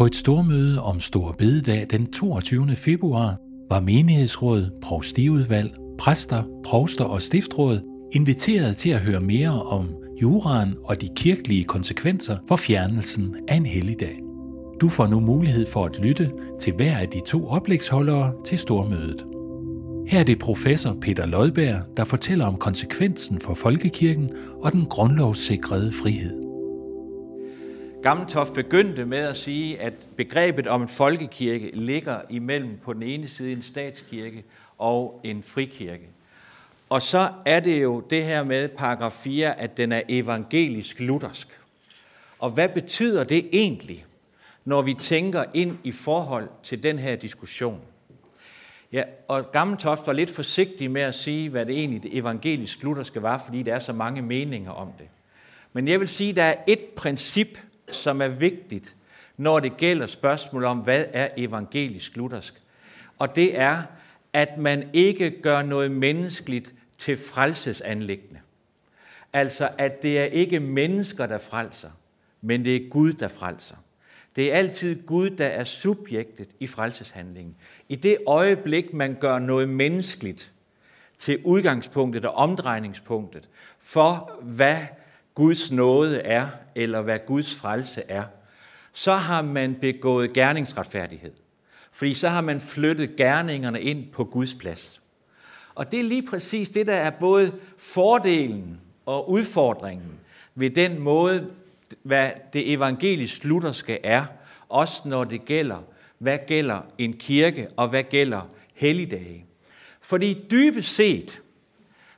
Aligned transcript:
På 0.00 0.06
et 0.06 0.16
stormøde 0.16 0.82
om 0.82 1.00
Stor 1.00 1.32
Bededag 1.38 1.86
den 1.90 2.12
22. 2.12 2.76
februar 2.76 3.36
var 3.70 3.80
menighedsråd, 3.80 4.70
provstiudvalg, 4.82 5.74
præster, 5.98 6.42
provster 6.64 7.04
og 7.04 7.22
stiftråd 7.22 7.80
inviteret 8.12 8.76
til 8.76 8.90
at 8.90 9.00
høre 9.00 9.20
mere 9.20 9.62
om 9.62 9.88
juraen 10.22 10.74
og 10.84 11.00
de 11.00 11.08
kirkelige 11.16 11.64
konsekvenser 11.64 12.36
for 12.48 12.56
fjernelsen 12.56 13.36
af 13.48 13.56
en 13.56 13.66
helligdag. 13.66 14.20
Du 14.80 14.88
får 14.88 15.06
nu 15.06 15.20
mulighed 15.20 15.66
for 15.66 15.84
at 15.84 15.98
lytte 15.98 16.30
til 16.60 16.72
hver 16.72 16.98
af 16.98 17.08
de 17.08 17.20
to 17.26 17.46
oplægsholdere 17.46 18.32
til 18.46 18.58
stormødet. 18.58 19.24
Her 20.08 20.20
er 20.20 20.24
det 20.24 20.38
professor 20.38 20.96
Peter 21.00 21.26
Lodberg, 21.26 21.80
der 21.96 22.04
fortæller 22.04 22.46
om 22.46 22.56
konsekvensen 22.56 23.40
for 23.40 23.54
folkekirken 23.54 24.30
og 24.62 24.72
den 24.72 24.86
grundlovssikrede 24.86 25.92
frihed. 25.92 26.49
Gammeltoft 28.02 28.54
begyndte 28.54 29.04
med 29.04 29.18
at 29.18 29.36
sige, 29.36 29.80
at 29.80 29.92
begrebet 30.16 30.66
om 30.66 30.82
en 30.82 30.88
folkekirke 30.88 31.70
ligger 31.74 32.20
imellem 32.30 32.78
på 32.84 32.92
den 32.92 33.02
ene 33.02 33.28
side 33.28 33.52
en 33.52 33.62
statskirke 33.62 34.44
og 34.78 35.20
en 35.24 35.42
frikirke. 35.42 36.08
Og 36.88 37.02
så 37.02 37.32
er 37.46 37.60
det 37.60 37.82
jo 37.82 38.00
det 38.10 38.24
her 38.24 38.44
med 38.44 38.68
paragraf 38.68 39.12
4, 39.12 39.60
at 39.60 39.76
den 39.76 39.92
er 39.92 40.02
evangelisk-luthersk. 40.08 41.48
Og 42.38 42.50
hvad 42.50 42.68
betyder 42.68 43.24
det 43.24 43.48
egentlig, 43.52 44.04
når 44.64 44.82
vi 44.82 44.94
tænker 44.94 45.44
ind 45.54 45.78
i 45.84 45.92
forhold 45.92 46.48
til 46.62 46.82
den 46.82 46.98
her 46.98 47.16
diskussion? 47.16 47.80
Ja, 48.92 49.02
og 49.28 49.52
Gammeltoft 49.52 50.06
var 50.06 50.12
lidt 50.12 50.30
forsigtig 50.30 50.90
med 50.90 51.02
at 51.02 51.14
sige, 51.14 51.48
hvad 51.48 51.66
det 51.66 51.78
egentlig 51.78 52.02
det 52.02 52.18
evangelisk-lutherske 52.18 53.22
var, 53.22 53.42
fordi 53.44 53.62
der 53.62 53.74
er 53.74 53.78
så 53.78 53.92
mange 53.92 54.22
meninger 54.22 54.70
om 54.70 54.88
det. 54.98 55.06
Men 55.72 55.88
jeg 55.88 56.00
vil 56.00 56.08
sige, 56.08 56.30
at 56.30 56.36
der 56.36 56.42
er 56.42 56.56
et 56.66 56.80
princip, 56.96 57.58
som 57.94 58.22
er 58.22 58.28
vigtigt, 58.28 58.96
når 59.36 59.60
det 59.60 59.76
gælder 59.76 60.06
spørgsmål 60.06 60.64
om, 60.64 60.78
hvad 60.78 61.04
er 61.12 61.28
evangelisk-luthersk. 61.36 62.54
Og 63.18 63.36
det 63.36 63.58
er, 63.58 63.82
at 64.32 64.58
man 64.58 64.90
ikke 64.92 65.42
gør 65.42 65.62
noget 65.62 65.90
menneskeligt 65.90 66.74
til 66.98 67.16
frelsesanlæggende. 67.16 68.40
Altså, 69.32 69.68
at 69.78 70.02
det 70.02 70.18
er 70.18 70.24
ikke 70.24 70.60
mennesker, 70.60 71.26
der 71.26 71.38
frelser, 71.38 71.90
men 72.40 72.64
det 72.64 72.76
er 72.76 72.88
Gud, 72.88 73.12
der 73.12 73.28
frelser. 73.28 73.76
Det 74.36 74.52
er 74.52 74.56
altid 74.56 75.02
Gud, 75.06 75.30
der 75.30 75.46
er 75.46 75.64
subjektet 75.64 76.48
i 76.60 76.66
frelseshandlingen. 76.66 77.56
I 77.88 77.96
det 77.96 78.16
øjeblik, 78.26 78.94
man 78.94 79.16
gør 79.20 79.38
noget 79.38 79.68
menneskeligt 79.68 80.52
til 81.18 81.40
udgangspunktet 81.44 82.24
og 82.24 82.34
omdrejningspunktet 82.34 83.48
for, 83.78 84.40
hvad 84.42 84.78
Guds 85.40 85.70
nåde 85.70 86.18
er, 86.18 86.48
eller 86.74 87.02
hvad 87.02 87.18
Guds 87.26 87.54
frelse 87.54 88.02
er, 88.08 88.24
så 88.92 89.14
har 89.14 89.42
man 89.42 89.74
begået 89.74 90.32
gerningsretfærdighed. 90.32 91.32
Fordi 91.92 92.14
så 92.14 92.28
har 92.28 92.40
man 92.40 92.60
flyttet 92.60 93.16
gerningerne 93.16 93.80
ind 93.80 94.06
på 94.12 94.24
Guds 94.24 94.54
plads. 94.54 95.00
Og 95.74 95.92
det 95.92 96.00
er 96.00 96.04
lige 96.04 96.22
præcis 96.22 96.70
det, 96.70 96.86
der 96.86 96.94
er 96.94 97.10
både 97.10 97.52
fordelen 97.78 98.80
og 99.06 99.30
udfordringen 99.30 100.10
ved 100.54 100.70
den 100.70 100.98
måde, 100.98 101.46
hvad 102.02 102.30
det 102.52 102.72
evangelisk 102.72 103.44
lutherske 103.44 104.06
er, 104.06 104.24
også 104.68 105.02
når 105.04 105.24
det 105.24 105.44
gælder, 105.44 105.82
hvad 106.18 106.38
gælder 106.46 106.80
en 106.98 107.12
kirke, 107.12 107.68
og 107.76 107.88
hvad 107.88 108.02
gælder 108.02 108.50
helligdage. 108.74 109.44
Fordi 110.00 110.46
dybest 110.50 110.94
set, 110.94 111.42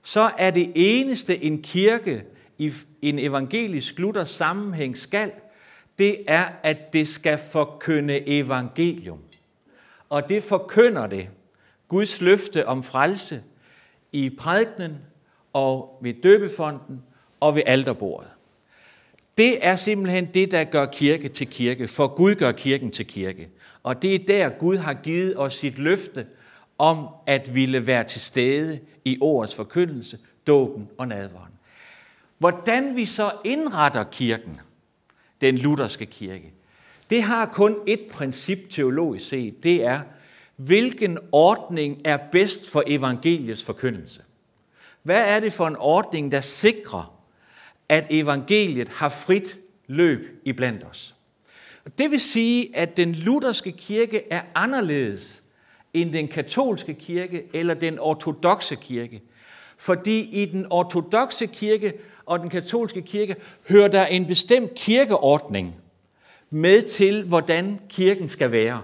så 0.02 0.30
er 0.38 0.50
det 0.50 0.72
eneste 0.74 1.44
en 1.44 1.62
kirke 1.62 2.24
i 2.62 2.72
en 3.02 3.18
evangelisk 3.18 3.98
Luther 3.98 4.24
sammenhæng 4.24 4.98
skal, 4.98 5.30
det 5.98 6.16
er, 6.26 6.44
at 6.62 6.92
det 6.92 7.08
skal 7.08 7.38
forkynde 7.52 8.28
evangelium. 8.28 9.18
Og 10.08 10.28
det 10.28 10.42
forkynder 10.42 11.06
det. 11.06 11.28
Guds 11.88 12.20
løfte 12.20 12.66
om 12.66 12.82
frelse 12.82 13.42
i 14.12 14.30
prædikenen 14.30 14.98
og 15.52 15.98
ved 16.02 16.14
døbefonden 16.22 17.02
og 17.40 17.54
ved 17.54 17.62
alterbordet. 17.66 18.28
Det 19.38 19.66
er 19.66 19.76
simpelthen 19.76 20.28
det, 20.34 20.50
der 20.50 20.64
gør 20.64 20.86
kirke 20.86 21.28
til 21.28 21.46
kirke, 21.46 21.88
for 21.88 22.06
Gud 22.06 22.34
gør 22.34 22.52
kirken 22.52 22.90
til 22.90 23.06
kirke. 23.06 23.48
Og 23.82 24.02
det 24.02 24.14
er 24.14 24.18
der, 24.26 24.48
Gud 24.48 24.76
har 24.76 24.94
givet 24.94 25.38
os 25.38 25.54
sit 25.54 25.78
løfte 25.78 26.26
om 26.78 27.08
at 27.26 27.54
ville 27.54 27.86
være 27.86 28.04
til 28.04 28.20
stede 28.20 28.80
i 29.04 29.18
ordets 29.20 29.54
forkyndelse, 29.54 30.18
dåben 30.46 30.88
og 30.98 31.08
nadvåren. 31.08 31.52
Hvordan 32.42 32.96
vi 32.96 33.06
så 33.06 33.32
indretter 33.44 34.04
kirken, 34.04 34.60
den 35.40 35.58
lutherske 35.58 36.06
kirke, 36.06 36.52
det 37.10 37.22
har 37.22 37.46
kun 37.46 37.76
et 37.86 38.00
princip 38.12 38.58
teologisk 38.70 39.28
set. 39.28 39.62
Det 39.62 39.84
er, 39.84 40.00
hvilken 40.56 41.18
ordning 41.32 42.00
er 42.04 42.18
bedst 42.32 42.70
for 42.70 42.82
evangeliets 42.86 43.64
forkyndelse. 43.64 44.22
Hvad 45.02 45.28
er 45.28 45.40
det 45.40 45.52
for 45.52 45.66
en 45.66 45.76
ordning, 45.78 46.32
der 46.32 46.40
sikrer, 46.40 47.18
at 47.88 48.06
evangeliet 48.10 48.88
har 48.88 49.08
frit 49.08 49.58
løb 49.86 50.40
i 50.44 50.52
blandt 50.52 50.84
os? 50.84 51.14
Det 51.98 52.10
vil 52.10 52.20
sige, 52.20 52.76
at 52.76 52.96
den 52.96 53.14
lutherske 53.14 53.72
kirke 53.72 54.22
er 54.30 54.42
anderledes 54.54 55.42
end 55.94 56.12
den 56.12 56.28
katolske 56.28 56.94
kirke 56.94 57.44
eller 57.54 57.74
den 57.74 57.98
ortodoxe 57.98 58.76
kirke. 58.76 59.22
Fordi 59.76 60.20
i 60.20 60.44
den 60.44 60.66
ortodoxe 60.70 61.46
kirke 61.46 61.92
og 62.26 62.40
den 62.40 62.50
katolske 62.50 63.02
kirke 63.02 63.36
hører 63.68 63.88
der 63.88 64.06
en 64.06 64.26
bestemt 64.26 64.74
kirkeordning 64.74 65.76
med 66.50 66.82
til, 66.82 67.24
hvordan 67.24 67.80
kirken 67.88 68.28
skal 68.28 68.52
være. 68.52 68.82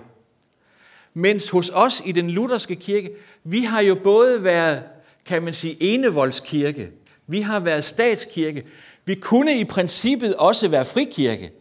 Mens 1.14 1.48
hos 1.48 1.70
os 1.74 2.02
i 2.04 2.12
den 2.12 2.30
lutherske 2.30 2.76
kirke, 2.76 3.10
vi 3.44 3.60
har 3.60 3.80
jo 3.80 3.94
både 3.94 4.44
været, 4.44 4.82
kan 5.26 5.42
man 5.42 5.54
sige, 5.54 5.76
enevoldskirke, 5.80 6.90
vi 7.26 7.40
har 7.40 7.60
været 7.60 7.84
statskirke, 7.84 8.64
vi 9.04 9.14
kunne 9.14 9.58
i 9.58 9.64
princippet 9.64 10.34
også 10.34 10.68
være 10.68 10.84
frikirke, 10.84 11.52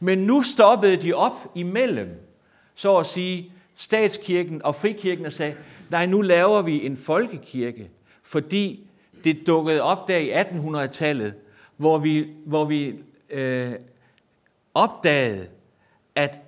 men 0.00 0.18
nu 0.18 0.42
stoppede 0.42 0.96
de 0.96 1.12
op 1.12 1.52
imellem, 1.54 2.08
så 2.74 2.96
at 2.96 3.06
sige, 3.06 3.52
statskirken 3.76 4.62
og 4.62 4.74
frikirken 4.74 5.26
og 5.26 5.32
sagde, 5.32 5.54
nej, 5.90 6.06
nu 6.06 6.20
laver 6.20 6.62
vi 6.62 6.86
en 6.86 6.96
folkekirke, 6.96 7.90
fordi 8.22 8.86
det 9.24 9.46
dukkede 9.46 9.82
op 9.82 10.08
der 10.08 10.16
i 10.16 10.42
1800-tallet, 10.42 11.34
hvor 11.76 11.98
vi, 11.98 12.26
hvor 12.46 12.64
vi 12.64 12.94
øh, 13.30 13.72
opdagede, 14.74 15.46
at 16.14 16.38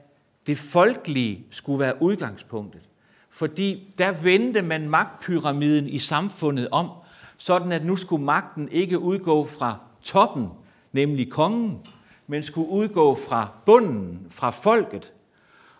det 0.46 0.58
folkelige 0.58 1.46
skulle 1.50 1.80
være 1.80 2.02
udgangspunktet. 2.02 2.82
Fordi 3.30 3.94
der 3.98 4.12
vendte 4.12 4.62
man 4.62 4.88
magtpyramiden 4.90 5.88
i 5.88 5.98
samfundet 5.98 6.68
om, 6.70 6.90
sådan 7.36 7.72
at 7.72 7.84
nu 7.84 7.96
skulle 7.96 8.24
magten 8.24 8.68
ikke 8.68 8.98
udgå 8.98 9.46
fra 9.46 9.78
toppen, 10.02 10.48
nemlig 10.92 11.30
kongen, 11.30 11.80
men 12.26 12.42
skulle 12.42 12.68
udgå 12.68 13.14
fra 13.28 13.48
bunden, 13.66 14.26
fra 14.30 14.50
folket. 14.50 15.12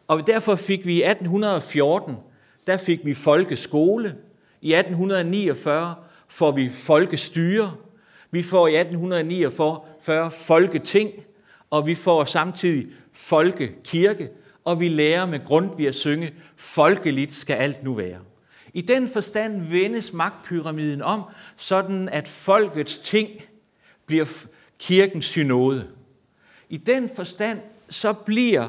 Og 0.09 0.27
derfor 0.27 0.55
fik 0.55 0.87
vi 0.87 0.93
i 0.93 1.03
1814, 1.03 2.17
der 2.67 2.77
fik 2.77 3.05
vi 3.05 3.15
folkeskole. 3.15 4.17
I 4.61 4.75
1849 4.75 5.95
får 6.29 6.53
vi 6.53 6.69
folkestyre. 6.69 7.75
Vi 8.31 8.43
får 8.43 8.69
i 8.69 8.77
1849 8.77 10.31
folketing, 10.31 11.13
og 11.71 11.87
vi 11.87 11.95
får 11.95 12.25
samtidig 12.25 12.87
folkekirke, 13.13 14.29
og 14.65 14.81
vi 14.81 14.89
lærer 14.89 15.27
med 15.27 15.45
grund 15.45 15.77
ved 15.77 15.87
at 15.87 15.95
synge, 15.95 16.35
folkeligt 16.57 17.35
skal 17.35 17.55
alt 17.55 17.85
nu 17.85 17.95
være. 17.95 18.19
I 18.73 18.81
den 18.81 19.09
forstand 19.09 19.63
vendes 19.63 20.13
magtpyramiden 20.13 21.03
om, 21.03 21.23
sådan 21.57 22.09
at 22.09 22.29
folkets 22.29 22.99
ting 22.99 23.31
bliver 24.07 24.47
kirkens 24.79 25.25
synode. 25.25 25.87
I 26.69 26.77
den 26.77 27.11
forstand 27.17 27.59
så 27.89 28.13
bliver 28.13 28.69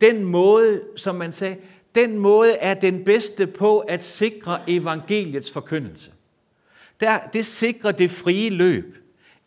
den 0.00 0.24
måde, 0.24 0.82
som 0.96 1.14
man 1.14 1.32
sagde, 1.32 1.56
den 1.94 2.18
måde 2.18 2.52
er 2.52 2.74
den 2.74 3.04
bedste 3.04 3.46
på 3.46 3.78
at 3.78 4.04
sikre 4.04 4.60
evangeliets 4.66 5.52
forkyndelse. 5.52 6.10
Der, 7.00 7.18
det 7.32 7.46
sikrer 7.46 7.92
det 7.92 8.10
frie 8.10 8.50
løb 8.50 8.96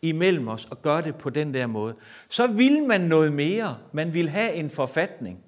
imellem 0.02 0.48
os 0.48 0.68
og 0.70 0.82
gør 0.82 1.00
det 1.00 1.16
på 1.16 1.30
den 1.30 1.54
der 1.54 1.66
måde. 1.66 1.94
Så 2.28 2.46
vil 2.46 2.82
man 2.82 3.00
noget 3.00 3.32
mere. 3.32 3.78
Man 3.92 4.14
vil 4.14 4.28
have 4.28 4.54
en 4.54 4.70
forfatning. 4.70 5.38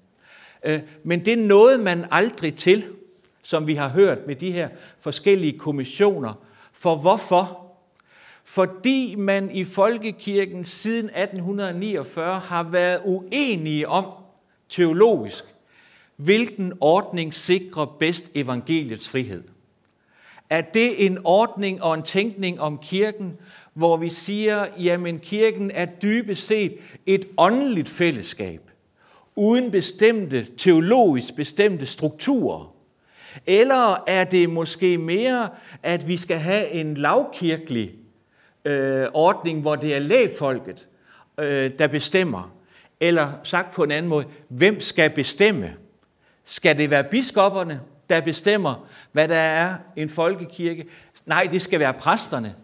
Øh, 0.64 0.81
men 1.05 1.25
det 1.25 1.32
er 1.32 1.47
noget, 1.47 1.81
man 1.81 2.06
aldrig 2.11 2.55
til, 2.55 2.85
som 3.43 3.67
vi 3.67 3.75
har 3.75 3.88
hørt 3.88 4.19
med 4.26 4.37
de 4.37 4.52
her 4.52 4.69
forskellige 5.00 5.58
kommissioner. 5.58 6.35
For 6.73 6.97
hvorfor? 6.97 7.67
Fordi 8.44 9.14
man 9.14 9.50
i 9.50 9.64
Folkekirken 9.64 10.64
siden 10.64 11.05
1849 11.05 12.41
har 12.41 12.62
været 12.62 13.00
uenige 13.05 13.88
om 13.88 14.06
teologisk, 14.69 15.44
hvilken 16.17 16.73
ordning 16.81 17.35
sikrer 17.35 17.97
bedst 18.00 18.31
evangeliets 18.35 19.08
frihed. 19.08 19.43
Er 20.50 20.61
det 20.61 21.06
en 21.06 21.19
ordning 21.25 21.82
og 21.82 21.94
en 21.94 22.02
tænkning 22.02 22.61
om 22.61 22.79
kirken, 22.79 23.37
hvor 23.75 23.97
vi 23.97 24.08
siger, 24.08 24.67
jamen 24.79 25.19
kirken 25.19 25.70
er 25.70 25.87
dybest 25.87 26.47
set 26.47 26.79
et 27.06 27.29
åndeligt 27.38 27.88
fællesskab, 27.88 28.61
uden 29.37 29.70
bestemte, 29.70 30.47
teologisk 30.56 31.35
bestemte 31.35 31.87
strukturer? 31.87 32.75
Eller 33.47 34.05
er 34.06 34.25
det 34.25 34.50
måske 34.50 34.99
mere, 34.99 35.49
at 35.82 36.08
vi 36.08 36.17
skal 36.17 36.38
have 36.38 36.70
en 36.70 36.94
lavkirkelig 36.94 37.93
øh, 38.64 39.06
ordning, 39.14 39.61
hvor 39.61 39.76
det 39.76 39.94
er 39.94 39.99
lægfolket, 39.99 40.88
øh, 41.41 41.70
der 41.79 41.87
bestemmer? 41.87 42.55
Eller 43.00 43.32
sagt 43.43 43.75
på 43.75 43.82
en 43.82 43.91
anden 43.91 44.08
måde, 44.08 44.25
hvem 44.49 44.81
skal 44.81 45.11
bestemme? 45.11 45.75
Skal 46.44 46.79
det 46.79 46.91
være 46.91 47.05
biskopperne, 47.05 47.81
der 48.10 48.20
bestemmer, 48.20 48.86
hvad 49.12 49.28
der 49.28 49.36
er 49.36 49.74
en 49.96 50.08
folkekirke? 50.08 50.86
Nej, 51.26 51.48
det 51.52 51.62
skal 51.62 51.80
være 51.80 51.94
præsterne. 51.94 52.54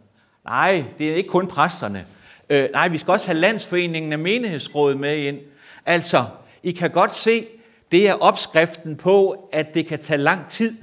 Nej, 0.45 0.85
det 0.99 1.11
er 1.11 1.15
ikke 1.15 1.29
kun 1.29 1.47
præsterne. 1.47 2.07
Øh, 2.51 2.69
nej, 2.73 2.89
vi 2.89 2.99
skal 2.99 3.13
også 3.13 3.27
have 3.27 3.39
landsforeningen 3.39 4.13
af 4.13 4.19
menighedsrådet 4.19 5.01
med 5.01 5.17
ind. 5.17 5.39
Altså, 5.87 6.25
I 6.63 6.73
kan 6.73 6.91
godt 6.91 7.17
se, 7.17 7.47
det 7.93 8.09
er 8.09 8.15
opskriften 8.15 8.97
på, 8.97 9.49
at 9.53 9.75
det 9.75 9.87
kan 9.87 9.99
tage 9.99 10.19
lang 10.19 10.49
tid. 10.49 10.77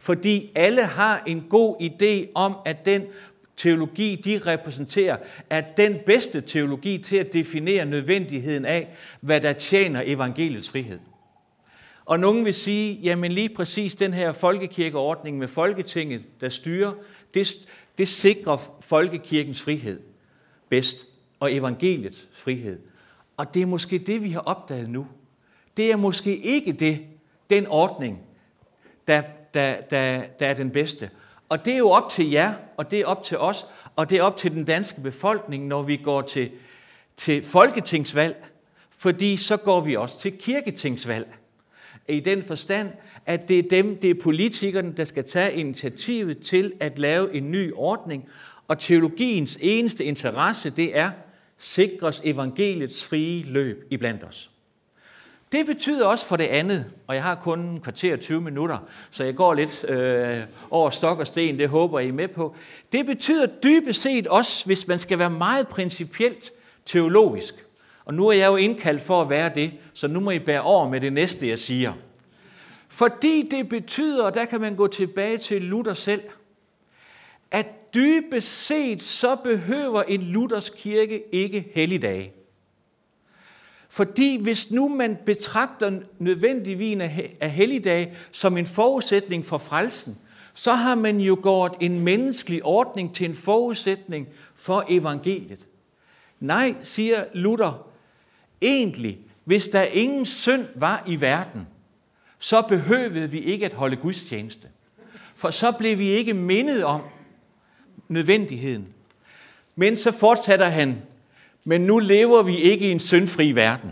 Fordi 0.00 0.50
alle 0.54 0.82
har 0.84 1.22
en 1.26 1.46
god 1.50 1.76
idé 1.80 2.32
om, 2.34 2.56
at 2.64 2.86
den 2.86 3.02
teologi, 3.56 4.20
de 4.24 4.40
repræsenterer, 4.46 5.16
er 5.50 5.60
den 5.60 5.98
bedste 6.06 6.40
teologi 6.40 6.98
til 6.98 7.16
at 7.16 7.32
definere 7.32 7.86
nødvendigheden 7.86 8.64
af, 8.64 8.88
hvad 9.20 9.40
der 9.40 9.52
tjener 9.52 10.02
evangeliets 10.04 10.70
frihed. 10.70 10.98
Og 12.08 12.20
nogen 12.20 12.44
vil 12.44 12.54
sige, 12.54 12.94
jamen 13.02 13.32
lige 13.32 13.48
præcis 13.48 13.94
den 13.94 14.12
her 14.12 14.32
folkekirkeordning 14.32 15.38
med 15.38 15.48
Folketinget, 15.48 16.22
der 16.40 16.48
styrer, 16.48 16.92
det, 17.34 17.48
det 17.98 18.08
sikrer 18.08 18.56
folkekirkens 18.80 19.62
frihed 19.62 20.00
bedst, 20.68 21.06
og 21.40 21.54
evangeliets 21.54 22.28
frihed. 22.32 22.78
Og 23.36 23.54
det 23.54 23.62
er 23.62 23.66
måske 23.66 23.98
det, 23.98 24.22
vi 24.22 24.30
har 24.30 24.40
opdaget 24.40 24.88
nu. 24.88 25.06
Det 25.76 25.92
er 25.92 25.96
måske 25.96 26.36
ikke 26.36 26.72
det, 26.72 27.00
den 27.50 27.66
ordning, 27.66 28.20
der, 29.08 29.22
der, 29.54 29.80
der, 29.80 30.22
der 30.38 30.46
er 30.46 30.54
den 30.54 30.70
bedste. 30.70 31.10
Og 31.48 31.64
det 31.64 31.72
er 31.72 31.78
jo 31.78 31.90
op 31.90 32.10
til 32.10 32.30
jer, 32.30 32.54
og 32.76 32.90
det 32.90 33.00
er 33.00 33.06
op 33.06 33.22
til 33.22 33.38
os, 33.38 33.66
og 33.96 34.10
det 34.10 34.18
er 34.18 34.22
op 34.22 34.36
til 34.36 34.50
den 34.50 34.64
danske 34.64 35.00
befolkning, 35.00 35.66
når 35.66 35.82
vi 35.82 35.96
går 35.96 36.22
til, 36.22 36.50
til 37.16 37.42
folketingsvalg, 37.42 38.44
fordi 38.90 39.36
så 39.36 39.56
går 39.56 39.80
vi 39.80 39.96
også 39.96 40.20
til 40.20 40.32
kirketingsvalg. 40.38 41.38
I 42.08 42.20
den 42.20 42.42
forstand, 42.42 42.90
at 43.26 43.48
det 43.48 43.58
er 43.58 43.68
dem, 43.82 43.96
det 43.96 44.10
er 44.10 44.14
politikerne, 44.22 44.92
der 44.96 45.04
skal 45.04 45.24
tage 45.24 45.54
initiativet 45.54 46.38
til 46.38 46.72
at 46.80 46.98
lave 46.98 47.34
en 47.34 47.50
ny 47.50 47.72
ordning, 47.74 48.28
og 48.68 48.78
teologiens 48.78 49.58
eneste 49.60 50.04
interesse, 50.04 50.70
det 50.70 50.98
er, 50.98 51.10
sikres 51.58 52.20
evangeliets 52.24 53.04
frie 53.04 53.42
løb 53.42 53.86
iblandt 53.90 54.24
os. 54.24 54.50
Det 55.52 55.66
betyder 55.66 56.06
også 56.06 56.26
for 56.26 56.36
det 56.36 56.44
andet, 56.44 56.84
og 57.06 57.14
jeg 57.14 57.22
har 57.22 57.34
kun 57.34 57.60
en 57.60 57.80
kvarter 57.80 58.16
20 58.16 58.40
minutter, 58.40 58.78
så 59.10 59.24
jeg 59.24 59.34
går 59.34 59.54
lidt 59.54 59.84
øh, 59.88 60.36
over 60.70 60.90
stok 60.90 61.18
og 61.18 61.26
sten, 61.26 61.58
det 61.58 61.68
håber 61.68 61.98
I 62.00 62.08
er 62.08 62.12
med 62.12 62.28
på. 62.28 62.54
Det 62.92 63.06
betyder 63.06 63.46
dybest 63.46 64.02
set 64.02 64.26
også, 64.26 64.66
hvis 64.66 64.86
man 64.86 64.98
skal 64.98 65.18
være 65.18 65.30
meget 65.30 65.68
principielt 65.68 66.52
teologisk, 66.86 67.54
og 68.08 68.14
nu 68.14 68.28
er 68.28 68.32
jeg 68.32 68.46
jo 68.46 68.56
indkaldt 68.56 69.02
for 69.02 69.22
at 69.22 69.30
være 69.30 69.50
det, 69.54 69.72
så 69.92 70.08
nu 70.08 70.20
må 70.20 70.30
I 70.30 70.38
bære 70.38 70.62
over 70.62 70.88
med 70.88 71.00
det 71.00 71.12
næste, 71.12 71.48
jeg 71.48 71.58
siger. 71.58 71.92
Fordi 72.88 73.48
det 73.50 73.68
betyder, 73.68 74.24
og 74.24 74.34
der 74.34 74.44
kan 74.44 74.60
man 74.60 74.76
gå 74.76 74.86
tilbage 74.86 75.38
til 75.38 75.62
Luther 75.62 75.94
selv, 75.94 76.22
at 77.50 77.94
dybest 77.94 78.66
set 78.66 79.02
så 79.02 79.36
behøver 79.36 80.02
en 80.02 80.22
Luthers 80.22 80.70
kirke 80.70 81.22
ikke 81.34 81.70
helligdage. 81.74 82.32
Fordi 83.88 84.42
hvis 84.42 84.70
nu 84.70 84.88
man 84.88 85.18
betragter 85.26 86.00
nødvendigvis 86.18 87.00
af 87.40 87.50
helligdage 87.50 88.16
som 88.32 88.56
en 88.56 88.66
forudsætning 88.66 89.46
for 89.46 89.58
frelsen, 89.58 90.18
så 90.54 90.72
har 90.72 90.94
man 90.94 91.20
jo 91.20 91.38
gjort 91.42 91.76
en 91.80 92.00
menneskelig 92.00 92.64
ordning 92.64 93.14
til 93.14 93.28
en 93.28 93.34
forudsætning 93.34 94.28
for 94.54 94.84
evangeliet. 94.88 95.66
Nej, 96.40 96.74
siger 96.82 97.24
Luther, 97.34 97.87
egentlig, 98.60 99.18
hvis 99.44 99.68
der 99.68 99.82
ingen 99.82 100.26
synd 100.26 100.66
var 100.74 101.04
i 101.06 101.20
verden, 101.20 101.66
så 102.38 102.62
behøvede 102.62 103.30
vi 103.30 103.40
ikke 103.40 103.66
at 103.66 103.72
holde 103.72 103.96
gudstjeneste. 103.96 104.68
For 105.34 105.50
så 105.50 105.72
blev 105.72 105.98
vi 105.98 106.08
ikke 106.08 106.34
mindet 106.34 106.84
om 106.84 107.00
nødvendigheden. 108.08 108.88
Men 109.76 109.96
så 109.96 110.12
fortsætter 110.12 110.66
han, 110.66 111.02
men 111.64 111.80
nu 111.80 111.98
lever 111.98 112.42
vi 112.42 112.56
ikke 112.56 112.88
i 112.88 112.92
en 112.92 113.00
syndfri 113.00 113.52
verden. 113.52 113.90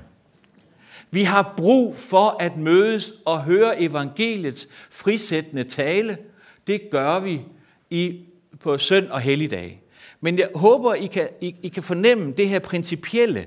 Vi 1.11 1.23
har 1.23 1.55
brug 1.57 1.97
for 1.97 2.37
at 2.41 2.57
mødes 2.57 3.13
og 3.25 3.45
høre 3.45 3.81
evangeliets 3.81 4.69
frisættende 4.91 5.65
tale. 5.65 6.19
Det 6.67 6.91
gør 6.91 7.21
vi 7.21 7.41
i, 7.91 8.21
på 8.61 8.79
søn 8.79 9.11
og 9.11 9.21
helligdag. 9.21 9.83
Men 10.21 10.39
jeg 10.39 10.49
håber, 10.55 10.95
I 10.95 11.07
kan, 11.07 11.29
I, 11.41 11.55
I 11.63 11.69
kan 11.69 11.83
fornemme 11.83 12.33
det 12.33 12.49
her 12.49 12.59
principielle, 12.59 13.47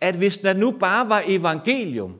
at 0.00 0.14
hvis 0.14 0.38
der 0.38 0.52
nu 0.52 0.70
bare 0.70 1.08
var 1.08 1.22
evangelium 1.26 2.14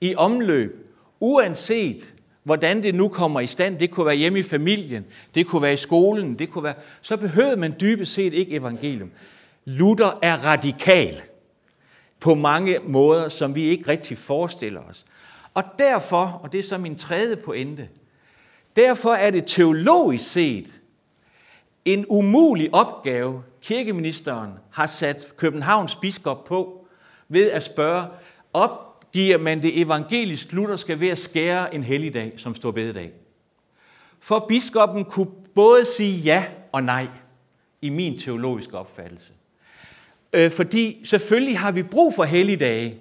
i 0.00 0.14
omløb, 0.14 0.90
uanset 1.20 2.14
hvordan 2.42 2.82
det 2.82 2.94
nu 2.94 3.08
kommer 3.08 3.40
i 3.40 3.46
stand, 3.46 3.78
det 3.78 3.90
kunne 3.90 4.06
være 4.06 4.14
hjemme 4.14 4.38
i 4.38 4.42
familien, 4.42 5.04
det 5.34 5.46
kunne 5.46 5.62
være 5.62 5.74
i 5.74 5.76
skolen, 5.76 6.38
det 6.38 6.50
kunne 6.50 6.64
være, 6.64 6.74
så 7.02 7.16
behøvede 7.16 7.56
man 7.56 7.74
dybest 7.80 8.12
set 8.12 8.34
ikke 8.34 8.52
evangelium. 8.52 9.10
Luther 9.64 10.18
er 10.22 10.36
radikal 10.36 11.22
på 12.20 12.34
mange 12.34 12.78
måder, 12.86 13.28
som 13.28 13.54
vi 13.54 13.62
ikke 13.62 13.88
rigtig 13.88 14.18
forestiller 14.18 14.80
os. 14.80 15.04
Og 15.54 15.64
derfor, 15.78 16.40
og 16.42 16.52
det 16.52 16.60
er 16.60 16.64
så 16.64 16.78
min 16.78 16.98
tredje 16.98 17.36
pointe, 17.36 17.88
derfor 18.76 19.10
er 19.10 19.30
det 19.30 19.44
teologisk 19.46 20.30
set 20.30 20.66
en 21.84 22.06
umulig 22.08 22.74
opgave, 22.74 23.42
kirkeministeren 23.62 24.50
har 24.70 24.86
sat 24.86 25.36
Københavns 25.36 25.96
biskop 25.96 26.44
på, 26.44 26.83
ved 27.28 27.50
at 27.50 27.62
spørge, 27.62 28.06
opgiver 28.52 29.38
man 29.38 29.62
det 29.62 29.80
evangelisk 29.80 30.52
lutherske 30.52 31.00
ved 31.00 31.08
at 31.08 31.18
skære 31.18 31.74
en 31.74 31.84
helligdag 31.84 32.32
som 32.36 32.54
står 32.54 32.70
bededag? 32.70 33.12
For 34.20 34.46
biskoppen 34.48 35.04
kunne 35.04 35.30
både 35.54 35.84
sige 35.84 36.16
ja 36.16 36.44
og 36.72 36.82
nej 36.82 37.06
i 37.82 37.88
min 37.88 38.18
teologiske 38.18 38.78
opfattelse. 38.78 39.32
Øh, 40.32 40.50
fordi 40.50 41.00
selvfølgelig 41.04 41.58
har 41.58 41.72
vi 41.72 41.82
brug 41.82 42.14
for 42.14 42.24
helligdage, 42.24 42.98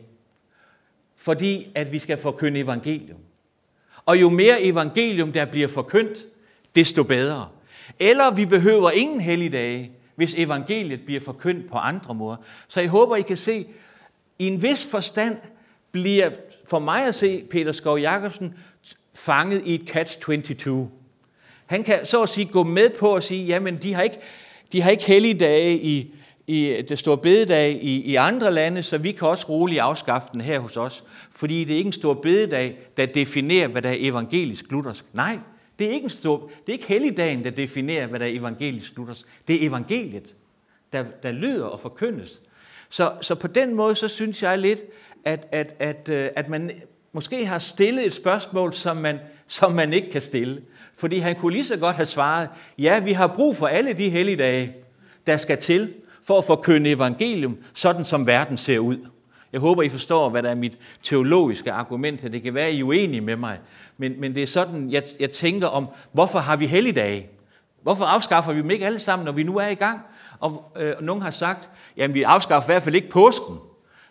fordi 1.15 1.67
at 1.75 1.91
vi 1.91 1.99
skal 1.99 2.17
forkynde 2.17 2.59
evangelium. 2.59 3.19
Og 4.05 4.21
jo 4.21 4.29
mere 4.29 4.63
evangelium, 4.63 5.31
der 5.31 5.45
bliver 5.45 5.67
forkyndt, 5.67 6.25
desto 6.75 7.03
bedre. 7.03 7.49
Eller 7.99 8.31
vi 8.31 8.45
behøver 8.45 8.91
ingen 8.91 9.21
helligdage, 9.21 9.91
hvis 10.15 10.33
evangeliet 10.33 11.05
bliver 11.05 11.21
forkyndt 11.21 11.69
på 11.69 11.77
andre 11.77 12.15
måder. 12.15 12.37
Så 12.67 12.79
jeg 12.79 12.89
håber, 12.89 13.15
I 13.15 13.21
kan 13.21 13.37
se, 13.37 13.65
i 14.39 14.47
en 14.47 14.61
vis 14.61 14.85
forstand 14.85 15.37
bliver 15.91 16.29
for 16.65 16.79
mig 16.79 17.05
at 17.05 17.15
se 17.15 17.43
Peter 17.49 17.71
Skov 17.71 17.99
Jacobsen 17.99 18.53
fanget 19.15 19.61
i 19.65 19.75
et 19.75 19.95
catch-22. 19.95 20.71
Han 21.65 21.83
kan 21.83 22.05
så 22.05 22.23
at 22.23 22.29
sige 22.29 22.45
gå 22.45 22.63
med 22.63 22.89
på 22.89 23.15
at 23.15 23.23
sige, 23.23 23.45
jamen 23.45 23.77
de 23.77 23.93
har 23.93 24.01
ikke, 24.01 24.19
de 24.71 24.81
har 24.81 24.91
ikke 24.91 25.03
helligdage 25.03 25.77
i, 25.77 26.15
i 26.47 26.81
det 26.89 26.99
store 26.99 27.17
bededag 27.17 27.83
i, 27.83 28.01
i 28.01 28.15
andre 28.15 28.51
lande, 28.51 28.83
så 28.83 28.97
vi 28.97 29.11
kan 29.11 29.27
også 29.27 29.49
roligt 29.49 29.81
afskaffe 29.81 30.27
den 30.33 30.41
her 30.41 30.59
hos 30.59 30.77
os. 30.77 31.03
Fordi 31.31 31.63
det 31.63 31.73
er 31.73 31.77
ikke 31.77 31.87
en 31.87 31.93
stor 31.93 32.13
bededag, 32.13 32.77
der 32.97 33.05
definerer, 33.05 33.67
hvad 33.67 33.81
der 33.81 33.89
er 33.89 33.95
evangelisk 33.99 34.71
luthersk. 34.71 35.05
Nej, 35.13 35.39
det 35.79 35.87
er 35.87 35.91
ikke, 35.91 36.03
en 36.03 36.09
stor, 36.09 36.51
det 36.65 36.69
er 36.69 36.73
ikke 36.73 36.87
helligdagen, 36.87 37.43
der 37.43 37.49
definerer, 37.49 38.07
hvad 38.07 38.19
der 38.19 38.25
er 38.25 38.29
evangelisk 38.29 38.93
luthersk. 38.97 39.25
Det 39.47 39.63
er 39.63 39.67
evangeliet, 39.67 40.35
der, 40.93 41.05
der 41.23 41.31
lyder 41.31 41.65
og 41.65 41.79
forkyndes. 41.79 42.41
Så, 42.93 43.11
så 43.21 43.35
på 43.35 43.47
den 43.47 43.75
måde, 43.75 43.95
så 43.95 44.07
synes 44.07 44.43
jeg 44.43 44.57
lidt, 44.57 44.79
at, 45.25 45.47
at, 45.51 45.75
at, 45.79 46.09
øh, 46.09 46.29
at 46.35 46.49
man 46.49 46.71
måske 47.13 47.45
har 47.45 47.59
stillet 47.59 48.05
et 48.05 48.13
spørgsmål, 48.13 48.73
som 48.73 48.97
man, 48.97 49.19
som 49.47 49.71
man 49.71 49.93
ikke 49.93 50.11
kan 50.11 50.21
stille. 50.21 50.61
Fordi 50.95 51.17
han 51.17 51.35
kunne 51.35 51.53
lige 51.53 51.65
så 51.65 51.77
godt 51.77 51.95
have 51.95 52.05
svaret, 52.05 52.49
ja, 52.77 52.99
vi 52.99 53.11
har 53.11 53.27
brug 53.27 53.55
for 53.55 53.67
alle 53.67 53.93
de 53.93 54.09
helligdage, 54.09 54.75
der 55.27 55.37
skal 55.37 55.57
til 55.57 55.93
for 56.23 56.37
at 56.37 56.43
forkynde 56.43 56.91
evangelium, 56.91 57.57
sådan 57.73 58.05
som 58.05 58.27
verden 58.27 58.57
ser 58.57 58.79
ud. 58.79 58.97
Jeg 59.53 59.61
håber, 59.61 59.83
I 59.83 59.89
forstår, 59.89 60.29
hvad 60.29 60.43
der 60.43 60.49
er 60.49 60.55
mit 60.55 60.77
teologiske 61.03 61.71
argument 61.71 62.21
her. 62.21 62.29
Det 62.29 62.43
kan 62.43 62.53
være, 62.53 62.71
I 62.71 62.79
er 62.79 62.83
uenige 62.83 63.21
med 63.21 63.35
mig, 63.35 63.59
men, 63.97 64.19
men 64.19 64.35
det 64.35 64.43
er 64.43 64.47
sådan, 64.47 64.91
jeg, 64.91 65.03
jeg 65.19 65.31
tænker 65.31 65.67
om, 65.67 65.87
hvorfor 66.11 66.39
har 66.39 66.55
vi 66.55 66.65
helligdage? 66.65 67.29
Hvorfor 67.81 68.05
afskaffer 68.05 68.53
vi 68.53 68.61
dem 68.61 68.71
ikke 68.71 68.85
alle 68.85 68.99
sammen, 68.99 69.25
når 69.25 69.31
vi 69.31 69.43
nu 69.43 69.57
er 69.57 69.67
i 69.67 69.75
gang? 69.75 69.99
Og 70.39 70.71
øh, 70.75 71.01
nogen 71.01 71.21
har 71.21 71.31
sagt, 71.31 71.69
jamen 71.97 72.13
vi 72.13 72.23
afskaffer 72.23 72.69
i 72.69 72.73
hvert 72.73 72.83
fald 72.83 72.95
ikke 72.95 73.09
påsken 73.09 73.57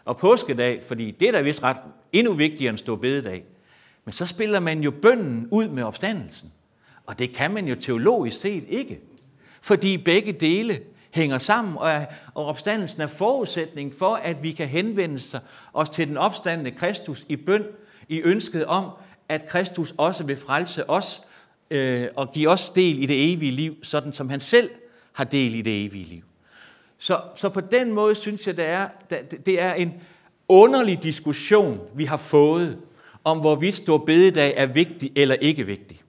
og 0.05 0.17
påskedag, 0.17 0.83
fordi 0.89 1.11
det 1.11 1.29
er 1.29 1.33
da 1.33 1.41
vist 1.41 1.63
ret 1.63 1.77
endnu 2.13 2.33
vigtigere 2.33 2.71
end 2.71 2.79
stå 2.79 2.97
bededag. 2.97 3.45
Men 4.05 4.13
så 4.13 4.27
spiller 4.27 4.61
man 4.61 4.81
jo 4.81 4.91
bønden 4.91 5.49
ud 5.51 5.69
med 5.69 5.83
opstandelsen. 5.83 6.53
Og 7.07 7.19
det 7.19 7.35
kan 7.35 7.51
man 7.51 7.67
jo 7.67 7.75
teologisk 7.75 8.41
set 8.41 8.65
ikke. 8.69 9.01
Fordi 9.61 9.97
begge 9.99 10.33
dele 10.33 10.81
hænger 11.11 11.39
sammen, 11.39 11.77
og, 11.77 11.91
er, 11.91 12.07
og 12.35 12.47
opstandelsen 12.47 13.03
er 13.03 13.07
forudsætning 13.07 13.95
for, 13.99 14.15
at 14.15 14.43
vi 14.43 14.53
kan 14.53 14.69
henvende 14.69 15.21
sig 15.21 15.41
os 15.73 15.91
til 15.91 16.09
den 16.09 16.17
opstandende 16.17 16.71
Kristus 16.71 17.27
i 17.29 17.37
bøn, 17.37 17.65
i 18.09 18.23
ønsket 18.23 18.65
om, 18.65 18.91
at 19.29 19.49
Kristus 19.49 19.95
også 19.97 20.25
vil 20.25 20.37
frelse 20.37 20.91
os 20.91 21.23
øh, 21.71 22.07
og 22.17 22.33
give 22.33 22.49
os 22.49 22.71
del 22.71 23.03
i 23.03 23.07
det 23.07 23.33
evige 23.33 23.53
liv, 23.53 23.77
sådan 23.83 24.13
som 24.13 24.29
han 24.29 24.41
selv 24.41 24.71
har 25.13 25.25
del 25.25 25.55
i 25.55 25.63
det 25.63 25.85
evige 25.85 26.05
liv. 26.05 26.23
Så, 26.99 27.21
så 27.37 27.49
på 27.49 27.61
den 27.61 27.93
måde 27.93 28.15
synes 28.15 28.47
jeg, 28.47 28.57
det 28.57 28.65
er, 28.65 28.89
det 29.47 29.61
er 29.61 29.75
en 29.75 30.03
underlig 30.49 31.03
diskussion, 31.03 31.81
vi 31.95 32.05
har 32.05 32.17
fået, 32.17 32.79
om 33.25 33.41
hvorvidt 33.41 33.77
stor 33.77 33.99
bededag 33.99 34.55
er 34.57 34.67
vigtig 34.67 35.13
eller 35.17 35.35
ikke 35.35 35.67
vigtig. 35.67 36.03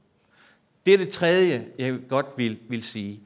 Det 0.86 0.94
er 0.94 0.98
det 0.98 1.10
tredje, 1.10 1.68
jeg 1.78 2.00
godt 2.10 2.26
vil, 2.38 2.58
vil 2.70 2.84
sige. 2.84 3.20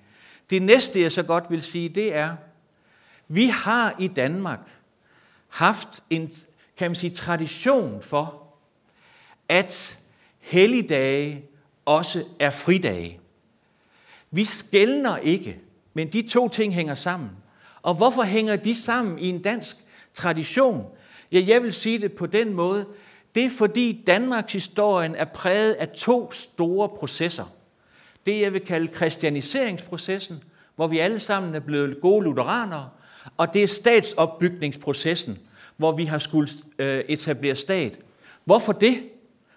Det 0.50 0.62
næste, 0.62 1.01
jeg 1.01 1.12
så 1.12 1.24
godt 1.24 1.43
vil 1.50 1.62
sige, 1.62 1.89
det 1.89 2.15
er, 2.15 2.36
vi 3.27 3.46
har 3.46 3.96
i 4.00 4.07
Danmark 4.07 4.60
haft 5.48 6.03
en, 6.10 6.31
kan 6.77 6.91
man 6.91 6.96
sige, 6.96 7.15
tradition 7.15 8.01
for, 8.01 8.43
at 9.50 9.98
helligdage 10.39 11.46
også 11.86 12.24
er 12.39 12.50
fridage. 12.50 13.19
Vi 14.31 14.46
skældner 14.46 15.17
ikke, 15.17 15.60
men 15.98 16.08
de 16.08 16.22
to 16.22 16.50
ting 16.50 16.74
hænger 16.74 16.96
sammen. 16.96 17.30
Og 17.82 17.94
hvorfor 17.94 18.24
hænger 18.24 18.56
de 18.56 18.75
sammen 18.75 19.20
i 19.20 19.30
en 19.30 19.42
dansk 19.42 19.77
tradition? 20.13 20.86
Ja, 21.32 21.44
jeg 21.48 21.63
vil 21.63 21.74
sige 21.74 22.00
det 22.00 22.12
på 22.12 22.25
den 22.25 22.54
måde. 22.54 22.86
Det 23.36 23.46
er 23.46 23.50
fordi 23.50 24.04
Danmarks 24.08 24.54
historien 24.54 25.16
er 25.16 25.25
præget 25.25 25.74
af 25.74 25.89
to 25.89 26.32
store 26.32 26.89
processer. 26.89 27.54
Det 28.25 28.42
jeg 28.42 28.54
vil 28.54 28.62
kalde 28.62 28.88
kristianiseringsprocessen, 28.88 30.44
hvor 30.75 30.88
vi 30.88 31.00
alle 31.00 31.20
sammen 31.20 31.56
er 31.56 31.60
blevet 31.60 32.01
gode 32.01 32.24
lutheranere, 32.24 32.89
og 33.38 33.54
det 33.54 33.63
er 33.63 33.68
statsopbygningsprocessen, 33.68 35.38
hvor 35.77 35.92
vi 35.92 36.06
har 36.06 36.18
skulle 36.18 36.50
øh, 36.80 37.00
etablere 37.08 37.56
stat. 37.56 38.00
Hvorfor 38.46 38.74
det? 38.74 39.04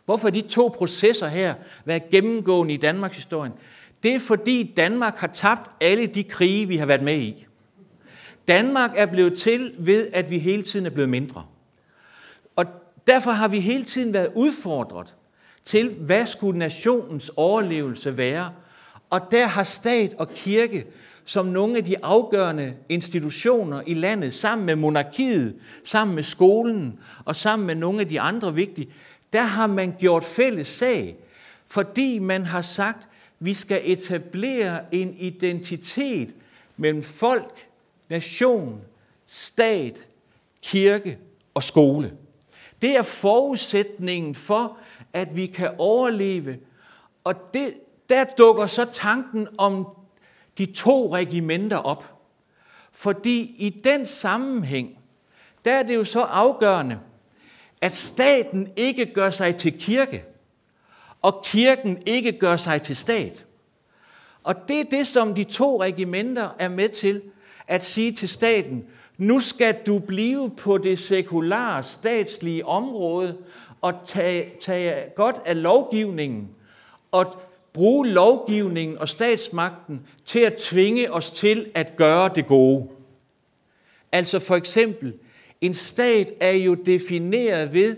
Hvorfor 0.04 0.28
er 0.28 0.32
de 0.32 0.40
to 0.40 0.74
processer 0.78 1.28
her 1.28 1.54
været 1.84 2.10
gennemgående 2.10 2.74
i 2.74 2.76
Danmarks 2.76 3.16
historien? 3.16 3.52
Det 4.02 4.14
er 4.14 4.18
fordi 4.18 4.72
Danmark 4.76 5.16
har 5.16 5.26
tabt 5.26 5.70
alle 5.80 6.06
de 6.06 6.24
krige, 6.24 6.68
vi 6.68 6.76
har 6.76 6.86
været 6.86 7.02
med 7.02 7.18
i. 7.18 7.46
Danmark 8.48 8.90
er 8.94 9.06
blevet 9.06 9.38
til 9.38 9.74
ved, 9.78 10.08
at 10.12 10.30
vi 10.30 10.38
hele 10.38 10.62
tiden 10.62 10.86
er 10.86 10.90
blevet 10.90 11.08
mindre. 11.08 11.46
Og 12.56 12.66
derfor 13.06 13.30
har 13.30 13.48
vi 13.48 13.60
hele 13.60 13.84
tiden 13.84 14.12
været 14.12 14.30
udfordret 14.34 15.14
til, 15.64 15.88
hvad 15.88 16.26
skulle 16.26 16.58
nationens 16.58 17.30
overlevelse 17.36 18.16
være. 18.16 18.52
Og 19.10 19.20
der 19.30 19.46
har 19.46 19.62
stat 19.62 20.14
og 20.18 20.30
kirke 20.30 20.86
som 21.24 21.46
nogle 21.46 21.76
af 21.76 21.84
de 21.84 22.04
afgørende 22.04 22.74
institutioner 22.88 23.82
i 23.86 23.94
landet, 23.94 24.34
sammen 24.34 24.66
med 24.66 24.76
monarkiet, 24.76 25.56
sammen 25.84 26.14
med 26.14 26.22
skolen 26.22 26.98
og 27.24 27.36
sammen 27.36 27.66
med 27.66 27.74
nogle 27.74 28.00
af 28.00 28.08
de 28.08 28.20
andre 28.20 28.54
vigtige, 28.54 28.88
der 29.32 29.42
har 29.42 29.66
man 29.66 29.94
gjort 29.98 30.24
fælles 30.24 30.66
sag, 30.66 31.16
fordi 31.66 32.18
man 32.18 32.46
har 32.46 32.62
sagt, 32.62 33.08
vi 33.40 33.54
skal 33.54 33.80
etablere 33.84 34.94
en 34.94 35.16
identitet 35.18 36.34
mellem 36.76 37.02
folk, 37.02 37.68
nation, 38.08 38.80
stat, 39.26 40.08
kirke 40.62 41.18
og 41.54 41.62
skole. 41.62 42.12
Det 42.82 42.96
er 42.96 43.02
forudsætningen 43.02 44.34
for, 44.34 44.78
at 45.12 45.36
vi 45.36 45.46
kan 45.46 45.70
overleve. 45.78 46.58
Og 47.24 47.34
det, 47.54 47.74
der 48.08 48.24
dukker 48.24 48.66
så 48.66 48.84
tanken 48.92 49.48
om 49.58 49.88
de 50.58 50.66
to 50.66 51.14
regimenter 51.14 51.76
op. 51.76 52.20
Fordi 52.92 53.54
i 53.58 53.70
den 53.84 54.06
sammenhæng, 54.06 54.98
der 55.64 55.72
er 55.72 55.82
det 55.82 55.94
jo 55.94 56.04
så 56.04 56.20
afgørende, 56.20 57.00
at 57.80 57.94
staten 57.96 58.72
ikke 58.76 59.06
gør 59.06 59.30
sig 59.30 59.56
til 59.56 59.78
kirke, 59.78 60.24
og 61.22 61.42
kirken 61.44 62.02
ikke 62.06 62.32
gør 62.32 62.56
sig 62.56 62.82
til 62.82 62.96
stat. 62.96 63.44
Og 64.44 64.54
det 64.68 64.80
er 64.80 64.84
det, 64.84 65.06
som 65.06 65.34
de 65.34 65.44
to 65.44 65.82
regimenter 65.82 66.48
er 66.58 66.68
med 66.68 66.88
til 66.88 67.22
at 67.68 67.86
sige 67.86 68.12
til 68.12 68.28
staten, 68.28 68.84
nu 69.18 69.40
skal 69.40 69.76
du 69.86 69.98
blive 69.98 70.50
på 70.58 70.78
det 70.78 70.98
sekulære 70.98 71.82
statslige 71.82 72.66
område 72.66 73.36
og 73.80 73.94
tage, 74.06 74.50
tage 74.60 74.94
godt 75.16 75.36
af 75.44 75.62
lovgivningen 75.62 76.48
og 77.10 77.36
bruge 77.72 78.08
lovgivningen 78.08 78.98
og 78.98 79.08
statsmagten 79.08 80.06
til 80.24 80.38
at 80.38 80.54
tvinge 80.56 81.12
os 81.12 81.30
til 81.30 81.70
at 81.74 81.96
gøre 81.96 82.30
det 82.34 82.46
gode. 82.46 82.88
Altså 84.12 84.38
for 84.38 84.56
eksempel, 84.56 85.14
en 85.60 85.74
stat 85.74 86.32
er 86.40 86.50
jo 86.50 86.74
defineret 86.74 87.72
ved, 87.72 87.96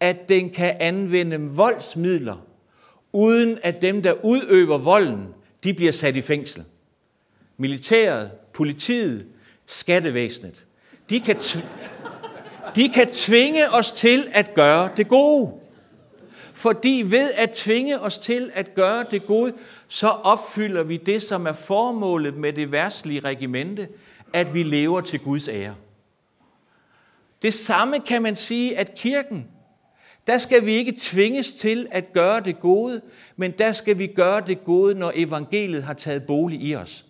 at 0.00 0.28
den 0.28 0.50
kan 0.50 0.76
anvende 0.80 1.38
voldsmidler, 1.38 2.36
uden 3.12 3.58
at 3.62 3.82
dem, 3.82 4.02
der 4.02 4.24
udøver 4.24 4.78
volden, 4.78 5.28
de 5.64 5.74
bliver 5.74 5.92
sat 5.92 6.16
i 6.16 6.20
fængsel. 6.20 6.64
Militæret, 7.56 8.30
politiet, 8.52 9.26
skattevæsenet. 9.66 10.64
De 11.10 11.20
kan, 11.20 11.36
de 12.76 12.88
kan 12.88 13.12
tvinge 13.12 13.70
os 13.70 13.92
til 13.92 14.28
at 14.32 14.54
gøre 14.54 14.90
det 14.96 15.08
gode. 15.08 15.52
Fordi 16.52 17.02
ved 17.06 17.30
at 17.36 17.50
tvinge 17.50 18.00
os 18.00 18.18
til 18.18 18.50
at 18.54 18.74
gøre 18.74 19.04
det 19.10 19.26
gode, 19.26 19.52
så 19.88 20.08
opfylder 20.08 20.82
vi 20.82 20.96
det, 20.96 21.22
som 21.22 21.46
er 21.46 21.52
formålet 21.52 22.36
med 22.36 22.52
det 22.52 22.72
værtslige 22.72 23.20
regimente, 23.20 23.88
at 24.32 24.54
vi 24.54 24.62
lever 24.62 25.00
til 25.00 25.20
Guds 25.20 25.48
ære. 25.48 25.74
Det 27.42 27.54
samme 27.54 28.00
kan 28.00 28.22
man 28.22 28.36
sige, 28.36 28.78
at 28.78 28.94
kirken, 28.94 29.48
der 30.26 30.38
skal 30.38 30.66
vi 30.66 30.72
ikke 30.72 30.94
tvinges 30.98 31.54
til 31.54 31.86
at 31.90 32.12
gøre 32.12 32.40
det 32.40 32.60
gode, 32.60 33.00
men 33.36 33.50
der 33.50 33.72
skal 33.72 33.98
vi 33.98 34.06
gøre 34.06 34.42
det 34.46 34.64
gode, 34.64 34.94
når 34.94 35.12
evangeliet 35.14 35.82
har 35.82 35.94
taget 35.94 36.26
bolig 36.26 36.62
i 36.62 36.74
os. 36.76 37.04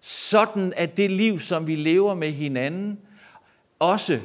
Sådan 0.00 0.72
at 0.76 0.96
det 0.96 1.10
liv, 1.10 1.38
som 1.38 1.66
vi 1.66 1.76
lever 1.76 2.14
med 2.14 2.30
hinanden, 2.30 2.98
også 3.78 4.20